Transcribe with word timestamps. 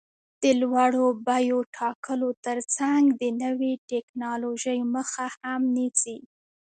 د 0.41 0.43
لوړو 0.61 1.05
بیو 1.27 1.57
ټاکلو 1.77 2.29
ترڅنګ 2.45 3.03
د 3.21 3.23
نوې 3.43 3.73
ټکنالوژۍ 3.89 4.79
مخه 4.95 5.25
هم 5.41 5.61
نیسي. 5.77 6.17